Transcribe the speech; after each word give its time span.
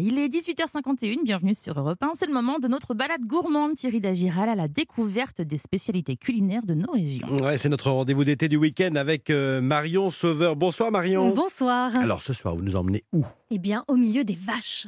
Il 0.00 0.16
est 0.18 0.28
18h51, 0.28 1.24
bienvenue 1.24 1.54
sur 1.54 1.76
Europe 1.78 2.00
1. 2.00 2.12
C'est 2.14 2.26
le 2.26 2.32
moment 2.32 2.60
de 2.60 2.68
notre 2.68 2.94
balade 2.94 3.22
gourmande 3.22 3.74
Thierry 3.74 4.00
Dagiral 4.00 4.48
à 4.48 4.54
la 4.54 4.68
découverte 4.68 5.40
des 5.40 5.58
spécialités 5.58 6.16
culinaires 6.16 6.64
de 6.64 6.74
nos 6.74 6.92
régions. 6.92 7.26
Ouais, 7.42 7.58
c'est 7.58 7.68
notre 7.68 7.90
rendez-vous 7.90 8.24
d'été 8.24 8.48
du 8.48 8.56
week-end 8.56 8.94
avec 8.94 9.28
euh, 9.30 9.60
Marion 9.60 10.10
Sauveur. 10.10 10.54
Bonsoir 10.54 10.92
Marion. 10.92 11.34
Bonsoir. 11.34 11.90
Alors 11.98 12.22
ce 12.22 12.32
soir, 12.32 12.54
vous 12.54 12.62
nous 12.62 12.76
emmenez 12.76 13.02
où? 13.12 13.24
Eh 13.50 13.58
bien, 13.58 13.84
au 13.88 13.96
milieu 13.96 14.22
des 14.22 14.38
vaches. 14.40 14.86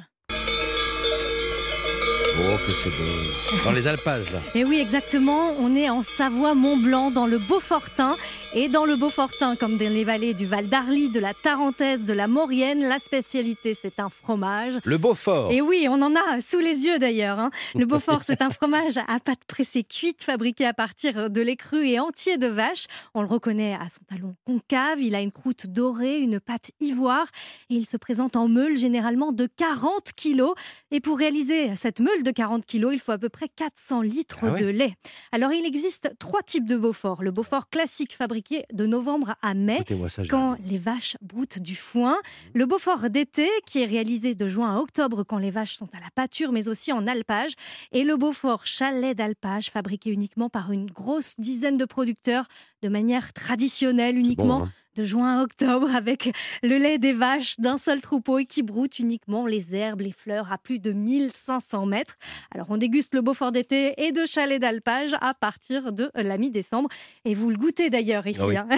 Oh, 2.43 2.57
que 2.65 2.73
c'est 2.73 2.89
beau. 2.91 3.63
Dans 3.65 3.73
les 3.73 3.87
alpages, 3.87 4.31
là. 4.33 4.39
Et 4.55 4.65
oui, 4.65 4.79
exactement. 4.81 5.51
On 5.59 5.77
est 5.77 5.91
en 5.91 6.03
Savoie-Mont-Blanc, 6.03 7.11
dans 7.11 7.27
le 7.27 7.39
Beaufortin. 7.39 8.17
Et 8.55 8.69
dans 8.69 8.85
le 8.87 8.97
Beaufortin, 8.97 9.55
comme 9.57 9.77
dans 9.77 9.93
les 9.93 10.05
vallées 10.05 10.33
du 10.35 10.47
Val 10.47 10.69
d'Arly, 10.69 11.09
de 11.11 11.21
la 11.21 11.35
Tarentaise, 11.35 12.07
de 12.07 12.13
la 12.13 12.27
Maurienne, 12.27 12.81
la 12.81 12.99
spécialité, 12.99 13.77
c'est 13.81 14.01
un 14.01 14.09
fromage. 14.09 14.75
Le 14.85 14.97
Beaufort. 14.97 15.53
Et 15.53 15.61
oui, 15.61 15.87
on 15.91 16.01
en 16.03 16.15
a 16.17 16.41
sous 16.41 16.59
les 16.59 16.85
yeux 16.87 16.99
d'ailleurs. 16.99 17.39
hein. 17.39 17.51
Le 17.75 17.85
Beaufort, 17.85 18.23
c'est 18.27 18.41
un 18.43 18.51
fromage 18.51 18.97
à 18.97 19.21
pâte 19.21 19.45
pressée 19.47 19.85
cuite, 19.85 20.23
fabriqué 20.23 20.65
à 20.67 20.73
partir 20.73 21.31
de 21.31 21.41
lait 21.41 21.57
cru 21.57 21.87
et 21.87 22.01
entier 22.01 22.39
de 22.39 22.47
vache. 22.47 22.87
On 23.15 23.21
le 23.23 23.29
reconnaît 23.29 23.75
à 23.75 23.89
son 23.91 24.01
talon 24.09 24.35
concave. 24.47 25.01
Il 25.01 25.15
a 25.15 25.21
une 25.21 25.33
croûte 25.33 25.67
dorée, 25.67 26.19
une 26.21 26.41
pâte 26.41 26.71
ivoire. 26.81 27.27
Et 27.69 27.75
il 27.75 27.87
se 27.87 27.97
présente 27.99 28.35
en 28.35 28.49
meule, 28.49 28.77
généralement 28.77 29.31
de 29.33 29.47
40 29.47 30.13
kilos. 30.17 30.55
Et 30.91 31.01
pour 31.01 31.19
réaliser 31.19 31.77
cette 31.77 31.90
meule 31.99 32.23
de 32.23 32.31
40 32.31 32.65
kilos, 32.65 32.93
il 32.93 33.01
faut 33.01 33.13
à 33.13 33.19
peu 33.19 33.29
près 33.29 33.49
400 33.49 34.03
litres 34.03 34.39
Ah 34.43 34.53
ouais 34.53 34.61
de 34.61 34.67
lait. 34.67 34.95
Alors, 35.33 35.53
il 35.53 35.65
existe 35.67 36.11
trois 36.19 36.43
types 36.43 36.67
de 36.67 36.77
Beaufort. 36.77 37.23
Le 37.23 37.31
Beaufort 37.31 37.69
classique, 37.71 38.15
fabriqué 38.15 38.65
de 38.73 38.87
novembre 38.87 39.35
à 39.43 39.55
mai 39.55 39.81
ça, 40.09 40.23
quand 40.29 40.57
les 40.65 40.79
vaches 40.79 41.17
broutent 41.23 41.59
du 41.59 41.75
foin. 41.75 42.17
Le 42.55 42.67
Beaufort 42.67 43.11
d'été, 43.11 43.49
qui 43.67 43.81
est 43.83 43.87
réalisé 43.87 44.35
de 44.35 44.49
juin 44.49 44.77
à 44.77 44.79
octobre 44.79 45.25
quand 45.25 45.39
les 45.39 45.51
vaches 45.51 45.75
sont 45.75 45.89
à 45.95 46.01
la 46.01 46.11
pâture, 46.15 46.53
mais 46.53 46.69
aussi 46.69 46.93
en 46.93 47.07
alpage. 47.07 47.53
Et 47.93 48.05
le 48.05 48.17
Beaufort 48.17 48.67
chalet 48.67 49.17
d'alpage, 49.17 49.71
fabriqué 49.71 50.11
uniquement 50.11 50.51
par 50.51 50.71
une 50.71 50.87
grosse 50.87 51.35
dizaine 51.39 51.77
de 51.77 51.85
producteurs 51.85 52.47
de 52.83 52.89
manière 52.89 53.33
traditionnelle, 53.33 54.17
uniquement 54.19 54.61
Bon, 54.61 54.65
hein. 54.65 54.73
De 55.01 55.05
juin 55.05 55.39
à 55.39 55.43
octobre, 55.43 55.89
avec 55.95 56.31
le 56.63 56.77
lait 56.77 56.99
des 56.99 57.13
vaches 57.15 57.59
d'un 57.59 57.79
seul 57.79 58.01
troupeau 58.03 58.39
et 58.39 58.45
qui 58.45 58.63
broute 58.63 58.99
uniquement 58.99 59.47
les 59.47 59.75
herbes, 59.75 60.03
les 60.03 60.13
fleurs 60.13 60.53
à 60.53 60.59
plus 60.59 60.79
de 60.79 60.93
1500 60.93 61.87
mètres. 61.87 62.17
Alors 62.55 62.67
on 62.69 62.77
déguste 62.77 63.15
le 63.15 63.23
Beaufort 63.23 63.51
d'été 63.53 63.95
et 63.97 64.13
de 64.13 64.27
chalet 64.27 64.61
d'alpage 64.61 65.15
à 65.23 65.33
partir 65.33 65.93
de 65.93 66.11
la 66.15 66.37
mi-décembre. 66.37 66.89
Et 67.25 67.35
vous 67.35 67.51
le 67.51 67.57
goûtez 67.57 67.89
d'ailleurs 67.89 68.27
ici. 68.27 68.41
Ah 68.43 68.47
oui. 68.47 68.57
hein. 68.57 68.69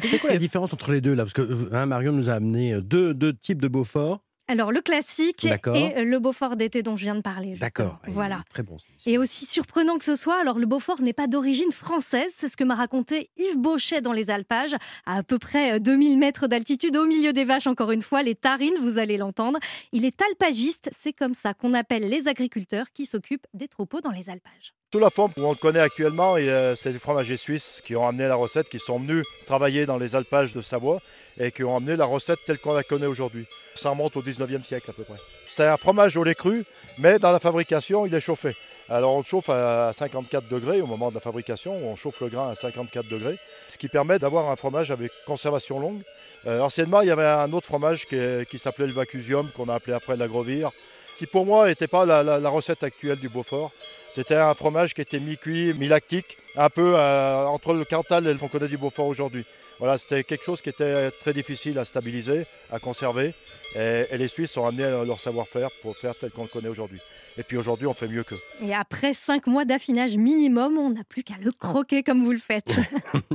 C'est 0.00 0.18
quoi 0.18 0.30
la 0.30 0.36
différence 0.38 0.72
entre 0.72 0.92
les 0.92 1.00
deux 1.02 1.12
là? 1.14 1.24
Parce 1.24 1.34
que 1.34 1.74
hein, 1.74 1.84
Marion 1.86 2.12
nous 2.12 2.30
a 2.30 2.34
amené 2.34 2.74
euh, 2.74 2.80
deux, 2.80 3.12
deux 3.12 3.34
types 3.34 3.60
de 3.60 3.68
Beaufort. 3.68 4.20
Alors 4.48 4.70
le 4.70 4.80
classique 4.80 5.44
et 5.44 6.04
le 6.04 6.18
Beaufort 6.18 6.56
d'été 6.56 6.82
dont 6.82 6.96
je 6.96 7.02
viens 7.02 7.16
de 7.16 7.20
parler. 7.20 7.54
D'accord. 7.56 7.98
Voilà. 8.06 8.42
Très 8.50 8.62
bon. 8.62 8.76
Et 9.04 9.18
aussi 9.18 9.44
surprenant 9.44 9.98
que 9.98 10.04
ce 10.04 10.14
soit, 10.14 10.40
alors 10.40 10.58
le 10.58 10.66
Beaufort 10.66 11.02
n'est 11.02 11.12
pas 11.12 11.26
d'origine 11.26 11.72
française, 11.72 12.32
c'est 12.36 12.48
ce 12.48 12.56
que 12.56 12.64
m'a 12.64 12.76
raconté 12.76 13.30
Yves 13.36 13.58
Beauchet 13.58 14.00
dans 14.00 14.12
les 14.12 14.30
Alpages, 14.30 14.76
à 15.04 15.16
à 15.16 15.22
peu 15.22 15.38
près 15.38 15.74
euh, 15.74 15.78
2000 15.78 16.18
mètres 16.18 16.46
d'altitude, 16.46 16.94
au 16.96 17.06
milieu 17.06 17.32
des 17.32 17.44
vaches 17.44 17.66
encore 17.66 17.90
une 17.90 18.02
fois, 18.02 18.22
les 18.22 18.34
tarines, 18.34 18.76
vous 18.80 18.98
allez 18.98 19.16
l'entendre. 19.16 19.58
Il 19.92 20.04
est 20.04 20.20
alpagiste, 20.22 20.90
c'est 20.92 21.12
comme 21.12 21.34
ça 21.34 21.54
qu'on 21.54 21.74
appelle 21.74 22.08
les 22.08 22.28
agriculteurs 22.28 22.92
qui 22.92 23.06
s'occupent 23.06 23.46
des 23.54 23.66
troupeaux 23.66 24.00
dans 24.00 24.10
les 24.10 24.28
alpages. 24.28 24.74
La 24.98 25.10
forme 25.10 25.32
où 25.36 25.44
on 25.44 25.50
le 25.50 25.56
connaît 25.56 25.80
actuellement, 25.80 26.36
euh, 26.38 26.74
c'est 26.74 26.90
les 26.90 26.98
fromagers 26.98 27.36
suisses 27.36 27.82
qui 27.84 27.94
ont 27.96 28.08
amené 28.08 28.26
la 28.28 28.34
recette, 28.34 28.68
qui 28.70 28.78
sont 28.78 28.98
venus 28.98 29.26
travailler 29.44 29.84
dans 29.84 29.98
les 29.98 30.14
alpages 30.14 30.54
de 30.54 30.62
Savoie 30.62 31.00
et 31.38 31.50
qui 31.50 31.64
ont 31.64 31.76
amené 31.76 31.96
la 31.96 32.06
recette 32.06 32.38
telle 32.46 32.58
qu'on 32.58 32.72
la 32.72 32.82
connaît 32.82 33.06
aujourd'hui. 33.06 33.46
Ça 33.74 33.90
remonte 33.90 34.16
au 34.16 34.22
19e 34.22 34.64
siècle 34.64 34.90
à 34.90 34.94
peu 34.94 35.04
près. 35.04 35.18
C'est 35.44 35.66
un 35.66 35.76
fromage 35.76 36.16
au 36.16 36.24
lait 36.24 36.34
cru, 36.34 36.64
mais 36.98 37.18
dans 37.18 37.30
la 37.30 37.38
fabrication, 37.38 38.06
il 38.06 38.14
est 38.14 38.20
chauffé. 38.20 38.56
Alors 38.88 39.14
on 39.14 39.18
le 39.18 39.24
chauffe 39.24 39.50
à 39.50 39.92
54 39.92 40.48
degrés 40.48 40.80
au 40.80 40.86
moment 40.86 41.10
de 41.10 41.14
la 41.14 41.20
fabrication, 41.20 41.74
on 41.74 41.94
chauffe 41.94 42.20
le 42.20 42.28
grain 42.28 42.50
à 42.50 42.54
54 42.54 43.06
degrés, 43.06 43.36
ce 43.68 43.76
qui 43.76 43.88
permet 43.88 44.18
d'avoir 44.18 44.48
un 44.48 44.56
fromage 44.56 44.90
avec 44.90 45.12
conservation 45.26 45.78
longue. 45.78 46.02
Euh, 46.46 46.60
anciennement, 46.60 47.02
il 47.02 47.08
y 47.08 47.10
avait 47.10 47.24
un 47.24 47.52
autre 47.52 47.66
fromage 47.66 48.06
qui, 48.06 48.16
qui 48.48 48.58
s'appelait 48.58 48.86
le 48.86 48.92
Vacusium, 48.92 49.50
qu'on 49.50 49.68
a 49.68 49.74
appelé 49.74 49.92
après 49.92 50.16
l'agrovire, 50.16 50.70
qui 51.18 51.26
pour 51.26 51.46
moi 51.46 51.66
n'était 51.66 51.86
pas 51.88 52.04
la, 52.06 52.22
la- 52.22 52.38
la 52.38 52.48
recette 52.50 52.82
actuelle 52.82 53.18
du 53.18 53.28
Beaufort. 53.28 53.72
C'était 54.10 54.36
un 54.36 54.54
fromage 54.54 54.94
qui 54.94 55.00
était 55.02 55.20
mi-cuit, 55.20 55.74
mi-lactique, 55.74 56.38
un 56.56 56.70
peu 56.70 56.94
euh, 56.96 57.44
entre 57.46 57.74
le 57.74 57.84
Cantal 57.84 58.26
et 58.26 58.32
le 58.32 58.38
qu'on 58.38 58.48
connaît 58.48 58.68
du 58.68 58.78
Beaufort 58.78 59.06
aujourd'hui. 59.06 59.44
Voilà, 59.78 59.98
c'était 59.98 60.24
quelque 60.24 60.44
chose 60.44 60.62
qui 60.62 60.70
était 60.70 61.10
très 61.10 61.34
difficile 61.34 61.78
à 61.78 61.84
stabiliser, 61.84 62.46
à 62.70 62.78
conserver. 62.78 63.34
Et, 63.74 64.04
et 64.10 64.16
les 64.16 64.28
Suisses 64.28 64.56
ont 64.56 64.64
amené 64.66 64.84
leur 65.06 65.20
savoir-faire 65.20 65.68
pour 65.82 65.94
faire 65.98 66.14
tel 66.18 66.30
qu'on 66.30 66.44
le 66.44 66.48
connaît 66.48 66.68
aujourd'hui. 66.70 66.98
Et 67.36 67.42
puis 67.42 67.58
aujourd'hui, 67.58 67.86
on 67.86 67.92
fait 67.92 68.08
mieux 68.08 68.22
qu'eux. 68.24 68.40
Et 68.62 68.74
après 68.74 69.12
cinq 69.12 69.46
mois 69.46 69.66
d'affinage 69.66 70.16
minimum, 70.16 70.78
on 70.78 70.90
n'a 70.90 71.04
plus 71.04 71.22
qu'à 71.24 71.34
le 71.42 71.50
croquer 71.52 72.02
comme 72.02 72.24
vous 72.24 72.32
le 72.32 72.38
faites. 72.38 72.74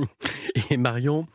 Et 0.70 0.76
Marion, 0.76 1.28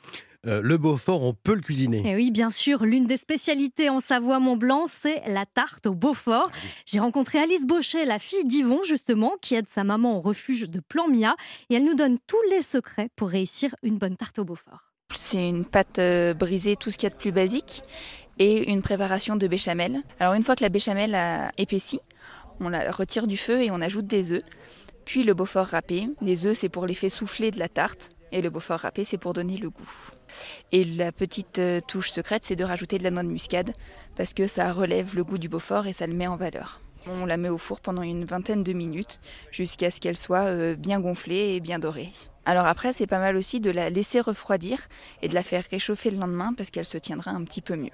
euh, 0.47 0.61
le 0.63 0.77
Beaufort, 0.77 1.23
on 1.23 1.33
peut 1.33 1.53
le 1.53 1.61
cuisiner. 1.61 2.09
Et 2.09 2.15
oui, 2.15 2.31
bien 2.31 2.49
sûr, 2.49 2.85
l'une 2.85 3.05
des 3.05 3.17
spécialités 3.17 3.89
en 3.89 3.99
Savoie-Mont-Blanc, 3.99 4.85
c'est 4.87 5.21
la 5.27 5.45
tarte 5.45 5.87
au 5.87 5.93
Beaufort. 5.93 6.49
J'ai 6.85 6.99
rencontré 6.99 7.39
Alice 7.39 7.65
Bauchet, 7.65 8.05
la 8.05 8.19
fille 8.19 8.45
d'Yvon, 8.45 8.81
justement, 8.83 9.33
qui 9.41 9.55
aide 9.55 9.67
sa 9.67 9.83
maman 9.83 10.17
au 10.17 10.21
refuge 10.21 10.69
de 10.69 10.79
Plan-Mia, 10.79 11.35
et 11.69 11.75
elle 11.75 11.85
nous 11.85 11.95
donne 11.95 12.17
tous 12.27 12.41
les 12.49 12.61
secrets 12.61 13.09
pour 13.15 13.29
réussir 13.29 13.75
une 13.83 13.97
bonne 13.97 14.15
tarte 14.15 14.39
au 14.39 14.45
Beaufort. 14.45 14.91
C'est 15.13 15.49
une 15.49 15.65
pâte 15.65 15.99
euh, 15.99 16.33
brisée, 16.33 16.75
tout 16.75 16.91
ce 16.91 16.97
qu'il 16.97 17.07
y 17.07 17.11
a 17.11 17.15
de 17.15 17.19
plus 17.19 17.31
basique, 17.31 17.83
et 18.39 18.71
une 18.71 18.81
préparation 18.81 19.35
de 19.35 19.47
béchamel. 19.47 20.01
Alors 20.19 20.33
une 20.33 20.43
fois 20.43 20.55
que 20.55 20.63
la 20.63 20.69
béchamel 20.69 21.15
a 21.15 21.51
épaissi, 21.57 21.99
on 22.59 22.69
la 22.69 22.91
retire 22.91 23.27
du 23.27 23.37
feu 23.37 23.61
et 23.61 23.71
on 23.71 23.81
ajoute 23.81 24.07
des 24.07 24.31
œufs. 24.31 24.43
Puis 25.05 25.23
le 25.23 25.33
Beaufort 25.33 25.67
râpé. 25.67 26.07
Les 26.21 26.45
œufs, 26.45 26.57
c'est 26.57 26.69
pour 26.69 26.85
l'effet 26.85 27.09
soufflé 27.09 27.51
de 27.51 27.59
la 27.59 27.69
tarte, 27.69 28.09
et 28.31 28.41
le 28.41 28.49
Beaufort 28.49 28.79
râpé, 28.79 29.03
c'est 29.03 29.17
pour 29.17 29.33
donner 29.33 29.57
le 29.57 29.69
goût. 29.69 29.89
Et 30.71 30.83
la 30.83 31.11
petite 31.11 31.59
euh, 31.59 31.79
touche 31.79 32.09
secrète, 32.09 32.45
c'est 32.45 32.55
de 32.55 32.63
rajouter 32.63 32.97
de 32.97 33.03
la 33.03 33.11
noix 33.11 33.23
de 33.23 33.29
muscade, 33.29 33.73
parce 34.15 34.33
que 34.33 34.47
ça 34.47 34.71
relève 34.71 35.15
le 35.15 35.23
goût 35.23 35.37
du 35.37 35.49
Beaufort 35.49 35.87
et 35.87 35.93
ça 35.93 36.07
le 36.07 36.13
met 36.13 36.27
en 36.27 36.35
valeur. 36.35 36.79
On 37.07 37.25
la 37.25 37.37
met 37.37 37.49
au 37.49 37.57
four 37.57 37.79
pendant 37.79 38.01
une 38.01 38.25
vingtaine 38.25 38.63
de 38.63 38.73
minutes, 38.73 39.19
jusqu'à 39.51 39.91
ce 39.91 40.01
qu'elle 40.01 40.17
soit 40.17 40.45
euh, 40.45 40.75
bien 40.75 40.99
gonflée 40.99 41.55
et 41.55 41.59
bien 41.59 41.79
dorée. 41.79 42.11
Alors 42.45 42.65
après, 42.65 42.93
c'est 42.93 43.07
pas 43.07 43.19
mal 43.19 43.37
aussi 43.37 43.59
de 43.59 43.71
la 43.71 43.89
laisser 43.89 44.19
refroidir 44.19 44.87
et 45.21 45.27
de 45.27 45.33
la 45.33 45.43
faire 45.43 45.63
réchauffer 45.69 46.11
le 46.11 46.17
lendemain 46.17 46.53
parce 46.55 46.69
qu'elle 46.69 46.85
se 46.85 46.97
tiendra 46.97 47.31
un 47.31 47.43
petit 47.43 47.61
peu 47.61 47.75
mieux. 47.75 47.91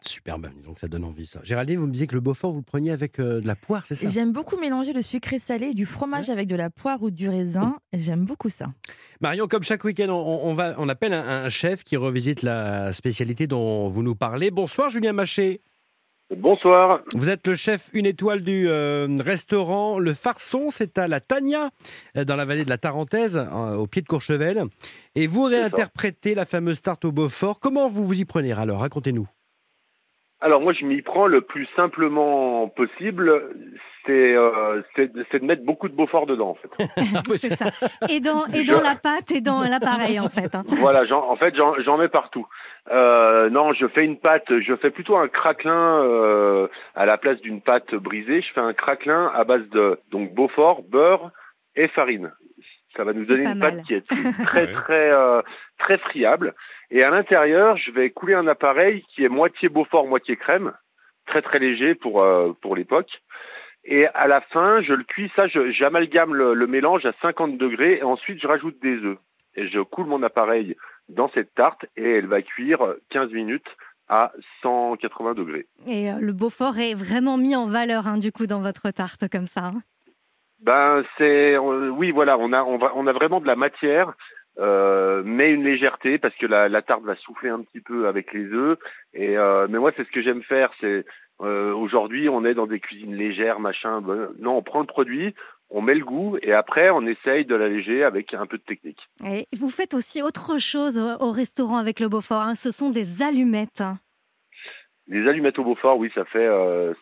Superbe, 0.00 0.48
donc 0.64 0.80
ça 0.80 0.88
donne 0.88 1.04
envie 1.04 1.26
ça. 1.26 1.40
Géraldine, 1.44 1.78
vous 1.78 1.86
me 1.86 1.92
disiez 1.92 2.08
que 2.08 2.14
le 2.14 2.20
Beaufort, 2.20 2.50
vous 2.50 2.58
le 2.58 2.64
preniez 2.64 2.90
avec 2.90 3.20
euh, 3.20 3.40
de 3.40 3.46
la 3.46 3.54
poire, 3.54 3.86
c'est 3.86 3.94
ça? 3.94 4.08
J'aime 4.08 4.32
beaucoup 4.32 4.56
mélanger 4.56 4.92
le 4.92 5.02
sucré 5.02 5.38
salé 5.38 5.68
et 5.68 5.74
du 5.74 5.86
fromage 5.86 6.30
avec 6.30 6.48
de 6.48 6.56
la 6.56 6.70
poire 6.70 7.00
ou 7.02 7.10
du 7.10 7.28
raisin. 7.28 7.78
J'aime 7.92 8.24
beaucoup 8.24 8.48
ça. 8.48 8.66
Marion, 9.20 9.46
comme 9.46 9.62
chaque 9.62 9.84
week-end, 9.84 10.08
on, 10.08 10.40
on 10.42 10.54
va, 10.54 10.74
on 10.78 10.88
appelle 10.88 11.12
un, 11.12 11.44
un 11.44 11.48
chef 11.48 11.84
qui 11.84 11.96
revisite 11.96 12.42
la 12.42 12.92
spécialité 12.92 13.46
dont 13.46 13.86
vous 13.86 14.02
nous 14.02 14.16
parlez. 14.16 14.50
Bonsoir 14.50 14.88
Julien 14.90 15.12
Maché. 15.12 15.60
Bonsoir. 16.34 17.02
Vous 17.14 17.28
êtes 17.28 17.46
le 17.46 17.54
chef 17.54 17.90
une 17.92 18.06
étoile 18.06 18.42
du 18.42 18.66
euh, 18.66 19.06
restaurant 19.20 19.98
Le 19.98 20.14
Farçon, 20.14 20.70
c'est 20.70 20.96
à 20.96 21.06
la 21.06 21.20
Tania, 21.20 21.70
euh, 22.16 22.24
dans 22.24 22.36
la 22.36 22.46
vallée 22.46 22.64
de 22.64 22.70
la 22.70 22.78
Tarentaise, 22.78 23.36
euh, 23.36 23.74
au 23.74 23.86
pied 23.86 24.00
de 24.00 24.08
Courchevel. 24.08 24.64
Et 25.14 25.26
vous 25.26 25.44
réinterprétez 25.44 26.34
la 26.34 26.46
fameuse 26.46 26.80
tarte 26.80 27.04
au 27.04 27.12
Beaufort. 27.12 27.60
Comment 27.60 27.86
vous 27.86 28.04
vous 28.06 28.18
y 28.18 28.24
prenez 28.24 28.52
alors? 28.52 28.80
Racontez-nous. 28.80 29.28
Alors 30.42 30.60
moi 30.60 30.72
je 30.72 30.84
m'y 30.84 31.00
prends 31.02 31.26
le 31.26 31.40
plus 31.40 31.66
simplement 31.76 32.68
possible, 32.68 33.30
c'est 34.04 34.34
euh, 34.34 34.82
c'est 34.96 35.12
de 35.12 35.24
c'est 35.30 35.38
de 35.38 35.44
mettre 35.44 35.64
beaucoup 35.64 35.88
de 35.88 35.94
Beaufort 35.94 36.26
dedans 36.26 36.50
en 36.50 36.54
fait. 36.56 36.68
c'est 37.38 37.54
ça. 37.56 37.66
Et 38.08 38.18
dans, 38.20 38.46
et 38.46 38.64
dans 38.64 38.80
la 38.80 38.96
pâte 38.96 39.30
et 39.30 39.40
dans 39.40 39.60
l'appareil, 39.62 40.18
en 40.18 40.28
fait. 40.28 40.54
hein. 40.54 40.64
voilà, 40.66 41.04
j'en- 41.06 41.28
en 41.30 41.36
fait 41.36 41.54
j'en 41.56 41.74
j'en 41.84 41.96
mets 41.96 42.08
partout. 42.08 42.46
Euh, 42.90 43.48
non, 43.50 43.72
je 43.72 43.86
fais 43.86 44.04
une 44.04 44.18
pâte, 44.18 44.46
je 44.48 44.74
fais 44.76 44.90
plutôt 44.90 45.16
un 45.16 45.28
craquelin 45.28 46.02
euh, 46.02 46.66
à 46.96 47.06
la 47.06 47.16
place 47.18 47.40
d'une 47.40 47.60
pâte 47.60 47.94
brisée. 47.94 48.42
Je 48.42 48.52
fais 48.52 48.60
un 48.60 48.72
craquelin 48.72 49.30
à 49.34 49.44
base 49.44 49.68
de 49.68 50.00
donc 50.10 50.34
Beaufort, 50.34 50.82
beurre 50.82 51.30
et 51.76 51.86
farine. 51.88 52.32
Ça 52.96 53.04
va 53.04 53.12
nous 53.12 53.24
donner 53.24 53.44
une 53.44 53.58
mal. 53.58 53.76
pâte 53.76 53.82
qui 53.86 53.94
est 53.94 54.06
très 54.44 54.72
très 54.72 55.10
euh, 55.10 55.42
très 55.78 55.98
friable. 55.98 56.54
Et 56.90 57.02
à 57.02 57.10
l'intérieur, 57.10 57.76
je 57.78 57.90
vais 57.90 58.10
couler 58.10 58.34
un 58.34 58.46
appareil 58.46 59.02
qui 59.14 59.24
est 59.24 59.28
moitié 59.28 59.68
Beaufort, 59.68 60.06
moitié 60.06 60.36
crème, 60.36 60.72
très 61.26 61.40
très 61.42 61.58
léger 61.58 61.94
pour 61.94 62.22
euh, 62.22 62.52
pour 62.60 62.76
l'époque. 62.76 63.10
Et 63.84 64.06
à 64.08 64.28
la 64.28 64.40
fin, 64.40 64.80
je 64.82 64.92
le 64.92 65.02
cuis, 65.02 65.32
ça, 65.34 65.46
j'amalgame 65.48 66.34
le, 66.34 66.54
le 66.54 66.66
mélange 66.68 67.04
à 67.04 67.12
50 67.20 67.58
degrés 67.58 67.98
et 67.98 68.02
ensuite 68.04 68.40
je 68.40 68.46
rajoute 68.46 68.80
des 68.80 68.96
œufs. 68.98 69.18
Et 69.56 69.68
je 69.68 69.80
coule 69.80 70.06
mon 70.06 70.22
appareil 70.22 70.76
dans 71.08 71.28
cette 71.34 71.52
tarte 71.54 71.84
et 71.96 72.18
elle 72.18 72.26
va 72.26 72.42
cuire 72.42 72.94
15 73.10 73.32
minutes 73.32 73.66
à 74.08 74.32
180 74.62 75.34
degrés. 75.34 75.66
Et 75.86 76.10
euh, 76.10 76.16
le 76.20 76.32
Beaufort 76.32 76.78
est 76.78 76.94
vraiment 76.94 77.36
mis 77.38 77.56
en 77.56 77.64
valeur, 77.64 78.06
hein, 78.06 78.18
du 78.18 78.30
coup, 78.30 78.46
dans 78.46 78.60
votre 78.60 78.90
tarte, 78.90 79.28
comme 79.28 79.46
ça. 79.46 79.64
hein. 79.66 79.82
Ben 80.62 81.02
c'est 81.18 81.54
euh, 81.56 81.88
oui 81.90 82.10
voilà 82.12 82.38
on 82.38 82.52
a 82.52 82.62
on, 82.62 82.78
va, 82.78 82.92
on 82.94 83.06
a 83.06 83.12
vraiment 83.12 83.40
de 83.40 83.46
la 83.46 83.56
matière 83.56 84.12
euh, 84.58 85.22
mais 85.24 85.50
une 85.50 85.64
légèreté 85.64 86.18
parce 86.18 86.34
que 86.36 86.46
la, 86.46 86.68
la 86.68 86.82
tarte 86.82 87.02
va 87.04 87.16
souffler 87.16 87.48
un 87.50 87.60
petit 87.62 87.80
peu 87.80 88.06
avec 88.06 88.32
les 88.32 88.44
œufs 88.52 88.78
et 89.14 89.36
euh, 89.38 89.66
mais 89.68 89.78
moi 89.78 89.92
c'est 89.96 90.04
ce 90.06 90.12
que 90.12 90.22
j'aime 90.22 90.42
faire 90.42 90.70
c'est 90.80 91.04
Euh, 91.40 91.72
Aujourd'hui, 91.74 92.28
on 92.28 92.44
est 92.44 92.54
dans 92.54 92.68
des 92.68 92.78
cuisines 92.78 93.16
légères, 93.16 93.58
machin. 93.58 94.00
Ben, 94.00 94.28
non, 94.38 94.52
on 94.58 94.62
prend 94.62 94.80
le 94.80 94.86
produit, 94.96 95.34
on 95.70 95.80
met 95.82 95.96
le 95.96 96.04
goût 96.04 96.36
et 96.40 96.52
après, 96.52 96.88
on 96.90 97.04
essaye 97.14 97.44
de 97.46 97.56
l'alléger 97.56 98.04
avec 98.04 98.32
un 98.34 98.46
peu 98.46 98.58
de 98.58 98.62
technique. 98.72 99.02
Et 99.26 99.48
vous 99.60 99.70
faites 99.78 99.94
aussi 99.94 100.22
autre 100.22 100.58
chose 100.72 100.98
au 101.04 101.10
au 101.26 101.32
restaurant 101.32 101.78
avec 101.84 101.98
le 101.98 102.08
Beaufort. 102.08 102.42
hein. 102.48 102.54
Ce 102.54 102.70
sont 102.70 102.90
des 102.90 103.08
allumettes. 103.28 103.80
hein. 103.80 103.96
Les 105.08 105.26
allumettes 105.28 105.58
au 105.58 105.64
Beaufort, 105.64 105.98
oui, 105.98 106.10
ça 106.14 106.24
fait 106.26 106.48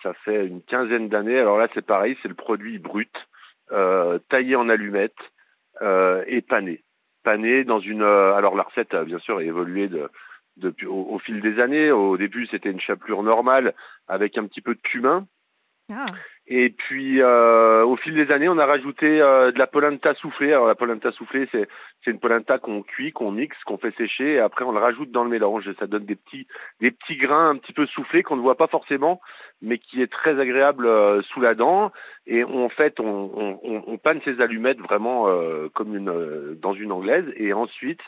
ça 0.03 0.13
fait 0.25 0.47
une 0.47 0.63
quinzaine 0.63 1.09
d'années. 1.13 1.39
Alors 1.45 1.59
là, 1.59 1.67
c'est 1.75 1.85
pareil, 1.95 2.17
c'est 2.23 2.29
le 2.35 2.41
produit 2.47 2.79
brut, 2.79 3.15
taillé 4.28 4.56
en 4.56 4.69
allumettes 4.69 5.14
euh, 5.82 6.25
et 6.26 6.43
pané. 6.43 6.82
Pané 7.22 7.64
dans 7.64 7.81
une. 7.81 8.02
euh, 8.02 8.34
alors 8.34 8.55
la 8.56 8.62
recette, 8.62 8.94
bien 8.94 9.19
sûr, 9.19 9.38
a 9.38 9.43
évolué 9.43 9.90
au, 10.62 10.88
au 10.88 11.19
fil 11.19 11.40
des 11.40 11.61
années. 11.61 11.90
Au 11.90 12.17
début, 12.17 12.46
c'était 12.46 12.70
une 12.70 12.81
chapelure 12.81 13.22
normale 13.22 13.75
avec 14.08 14.38
un 14.38 14.46
petit 14.46 14.61
peu 14.61 14.75
de 14.75 14.81
cumin. 14.81 15.26
Ah. 15.93 16.06
Et 16.52 16.70
puis, 16.70 17.23
euh, 17.23 17.85
au 17.85 17.94
fil 17.94 18.12
des 18.12 18.32
années, 18.32 18.49
on 18.49 18.58
a 18.58 18.67
rajouté 18.67 19.23
euh, 19.23 19.52
de 19.52 19.58
la 19.61 19.69
polenta 19.69 20.14
soufflée. 20.14 20.52
Alors, 20.52 20.67
la 20.67 20.75
polenta 20.75 21.12
soufflée, 21.12 21.49
c'est 21.52 21.69
c'est 22.05 22.11
une 22.11 22.19
polenta 22.19 22.58
qu'on 22.58 22.82
cuit, 22.82 23.12
qu'on 23.12 23.31
mixe, 23.31 23.56
qu'on 23.64 23.79
fait 23.79 23.94
sécher, 23.97 24.32
et 24.32 24.38
après 24.41 24.64
on 24.64 24.73
le 24.73 24.81
rajoute 24.81 25.12
dans 25.12 25.23
le 25.23 25.31
mélange. 25.31 25.69
Et 25.69 25.75
ça 25.79 25.87
donne 25.87 26.06
des 26.06 26.17
petits 26.17 26.49
des 26.81 26.91
petits 26.91 27.17
grains 27.17 27.50
un 27.50 27.56
petit 27.56 27.73
peu 27.73 27.87
soufflés 27.87 28.25
qu'on 28.25 28.35
ne 28.35 28.41
voit 28.43 28.56
pas 28.56 28.67
forcément, 28.67 29.20
mais 29.62 29.79
qui 29.79 30.02
est 30.02 30.11
très 30.11 30.41
agréable 30.41 30.87
euh, 30.87 31.23
sous 31.23 31.41
la 31.41 31.55
dent. 31.55 31.93
Et 32.26 32.43
en 32.43 32.69
fait, 32.69 32.99
on, 32.99 33.31
on, 33.62 33.85
on- 33.87 33.99
panne 33.99 34.20
ces 34.25 34.41
allumettes 34.41 34.81
vraiment 34.81 35.29
euh, 35.29 35.69
comme 35.73 35.94
une 35.96 36.08
euh, 36.11 36.56
dans 36.61 36.75
une 36.75 36.91
anglaise, 36.91 37.26
et 37.37 37.53
ensuite 37.53 38.00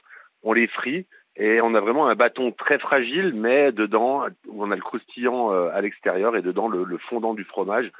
on 0.42 0.52
les 0.52 0.66
frit. 0.66 1.06
Et 1.36 1.60
on 1.60 1.74
a 1.74 1.80
vraiment 1.80 2.08
un 2.08 2.16
bâton 2.16 2.50
très 2.50 2.78
fragile, 2.80 3.32
mais 3.34 3.70
dedans, 3.72 4.24
on 4.52 4.70
a 4.72 4.74
le 4.76 4.82
croustillant 4.82 5.52
euh, 5.52 5.70
à 5.72 5.80
l'extérieur 5.80 6.34
et 6.36 6.42
dedans 6.42 6.68
le 6.68 6.98
fondant 7.08 7.34
du 7.34 7.44
fromage 7.44 7.90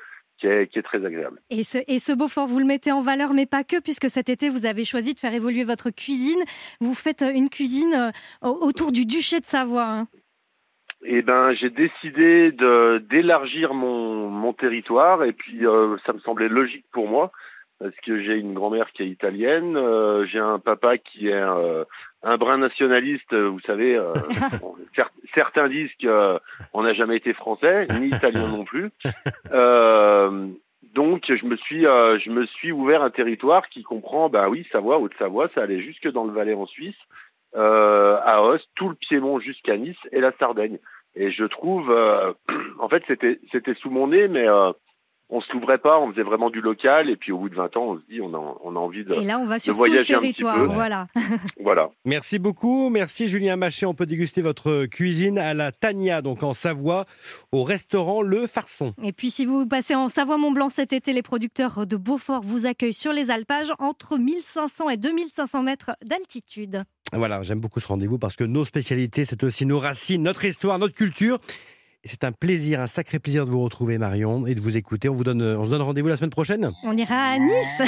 qui 0.43 0.49
est, 0.49 0.67
qui 0.67 0.79
est 0.81 0.83
très 0.83 1.05
agréable. 1.07 1.41
Et 1.51 1.63
ce, 1.63 1.79
et 1.87 2.01
ce 2.01 2.13
Beaufort, 2.13 2.49
vous 2.49 2.59
le 2.59 2.65
mettez 2.65 2.91
en 2.91 3.01
valeur, 3.01 3.33
mais 3.33 3.47
pas 3.47 3.63
que, 3.63 3.81
puisque 3.81 4.11
cet 4.11 4.29
été, 4.29 4.49
vous 4.49 4.67
avez 4.67 4.85
choisi 4.85 5.15
de 5.15 5.21
faire 5.21 5.33
évoluer 5.33 5.63
votre 5.63 5.91
cuisine. 5.91 6.41
Vous 6.81 6.95
faites 6.95 7.23
une 7.23 7.49
cuisine 7.49 7.95
euh, 7.95 8.49
autour 8.49 8.91
du 8.91 9.07
duché 9.07 9.39
de 9.39 9.45
Savoie. 9.45 9.87
hein. 9.87 10.09
Eh 11.05 11.23
ben, 11.23 11.53
j'ai 11.55 11.71
décidé 11.71 12.53
d'élargir 13.11 13.75
mon, 13.75 14.29
mon 14.29 14.53
territoire 14.53 15.25
et 15.25 15.33
puis 15.33 15.67
euh, 15.67 15.97
ça 16.07 16.13
me 16.13 16.21
semblait 16.21 16.49
logique 16.49 16.87
pour 16.93 17.09
moi 17.09 17.33
parce 17.83 17.97
que 18.05 18.21
j'ai 18.23 18.35
une 18.37 18.55
grand-mère 18.55 18.91
qui 18.93 19.03
est 19.03 19.09
italienne, 19.09 19.77
euh, 19.77 20.25
j'ai 20.27 20.39
un 20.39 20.59
papa 20.59 20.99
qui 20.99 21.29
est 21.29 21.33
euh, 21.35 21.85
un 22.23 22.37
brin 22.37 22.59
nationaliste, 22.59 23.35
vous 23.35 23.61
savez. 23.61 23.97
euh, 23.97 24.13
bon, 24.61 24.75
cer- 24.97 25.11
certains 25.35 25.69
disent 25.69 25.91
qu'on 26.01 26.83
n'a 26.83 26.95
jamais 26.95 27.17
été 27.17 27.33
français, 27.33 27.87
ni 28.01 28.09
italien 28.09 28.47
non 28.49 28.65
plus. 28.65 28.91
Donc 30.95 31.25
je 31.27 31.47
me 31.47 31.57
suis 31.57 31.83
je 31.83 32.31
me 32.31 32.45
suis 32.47 32.71
ouvert 32.73 33.03
un 33.03 33.11
territoire 33.11 33.69
qui 33.69 33.83
comprend, 33.83 34.29
ben 34.29 34.49
oui, 34.49 34.67
Savoie, 34.73 34.99
Haute-Savoie, 34.99 35.49
ça 35.55 35.63
allait 35.63 35.81
jusque 35.81 36.11
dans 36.13 36.25
le 36.25 36.33
Valais 36.33 36.55
en 36.55 36.67
Suisse 36.67 36.99
à 37.55 38.43
Os, 38.43 38.61
tout 38.77 38.89
le 38.91 38.95
Piémont 38.95 39.39
jusqu'à 39.41 39.77
Nice 39.77 39.97
et 40.13 40.21
la 40.21 40.33
Sardaigne. 40.39 40.79
Et 41.15 41.31
je 41.31 41.45
trouve, 41.45 41.91
en 42.79 42.89
fait, 42.89 43.03
c'était 43.07 43.39
c'était 43.53 43.75
sous 43.75 43.91
mon 43.91 44.09
nez, 44.09 44.29
mais 44.29 44.47
on 45.33 45.41
s'ouvrait 45.41 45.79
pas, 45.79 45.99
on 45.99 46.11
faisait 46.11 46.23
vraiment 46.23 46.51
du 46.51 46.61
local. 46.61 47.09
Et 47.09 47.17
puis 47.17 47.33
au 47.33 47.39
bout 47.39 47.49
de 47.49 47.55
20 47.55 47.77
ans, 47.79 47.85
on 47.85 47.97
se 47.97 48.03
dit, 48.09 48.21
on 48.21 48.35
a, 48.35 48.59
on 48.63 48.77
a 48.77 48.79
envie 48.79 49.03
de, 49.03 49.15
Et 49.15 49.25
là, 49.25 49.39
on 49.39 49.47
va 49.47 49.59
sur 49.59 49.75
tout 49.77 49.91
le 49.91 50.05
territoire. 50.05 50.63
Voilà. 50.67 51.07
voilà. 51.61 51.91
Merci 52.05 52.39
beaucoup. 52.39 52.91
Merci 52.91 53.29
Julien 53.29 53.57
Machet. 53.57 53.87
On 53.87 53.95
peut 53.95 54.05
déguster 54.05 54.43
votre 54.43 54.85
cuisine 54.85 55.39
à 55.39 55.55
la 55.55 55.73
Tania, 55.73 56.21
donc 56.21 56.43
en 56.43 56.53
Savoie, 56.53 57.07
au 57.51 57.65
restaurant 57.65 58.21
Le 58.21 58.47
Farçon. 58.47 58.95
Et 59.03 59.13
puis, 59.13 59.31
si 59.31 59.47
vous 59.47 59.67
passez 59.67 59.95
en 59.95 60.11
Savoie-Mont-Blanc 60.11 60.69
cet 60.69 60.93
été, 60.93 61.15
les 61.15 61.23
producteurs 61.23 61.87
de 61.87 61.97
Beaufort 61.97 62.43
vous 62.43 62.67
accueillent 62.67 62.93
sur 62.93 63.15
les 63.15 63.31
alpages 63.31 63.73
entre 63.79 64.19
1500 64.19 64.91
et 64.91 64.97
2500 64.99 65.63
mètres 65.63 65.93
d'altitude. 66.05 66.83
Voilà, 67.15 67.43
j'aime 67.43 67.61
beaucoup 67.61 67.79
ce 67.79 67.89
rendez-vous 67.89 68.19
parce 68.19 68.37
que 68.37 68.45
nos 68.45 68.65
spécialités, 68.65 69.27
c'est 69.27 69.45
aussi 69.45 69.67
nos 69.67 69.79
racines, 69.79 70.23
notre 70.23 70.45
histoire, 70.45 70.79
notre 70.79 70.95
culture. 70.95 71.39
C'est 72.05 72.25
un 72.25 72.33
plaisir, 72.33 72.81
un 72.81 72.89
sacré 72.89 73.21
plaisir 73.21 73.45
de 73.47 73.51
vous 73.51 73.63
retrouver, 73.63 73.97
Marion, 73.97 74.45
et 74.49 74.57
de 74.57 74.61
vous 74.61 74.77
écouter. 74.77 75.09
On 75.09 75.15
vous 75.15 75.23
donne, 75.23 75.41
on 75.41 75.65
se 75.65 75.71
donne 75.71 75.83
rendez-vous 75.83 76.09
la 76.09 76.17
semaine 76.17 76.31
prochaine. 76.31 76.73
On 76.83 76.97
ira 76.97 77.15
à 77.15 77.39
Nice 77.39 77.83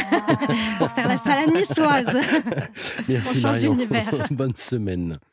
pour 0.78 0.88
faire 0.92 1.08
la 1.08 1.18
salade 1.18 1.52
niçoise. 1.52 2.06
Merci 3.08 3.38
On 3.38 3.40
change 3.40 3.42
Marion. 3.42 3.74
d'univers. 3.74 4.10
Bonne 4.30 4.54
semaine. 4.54 5.18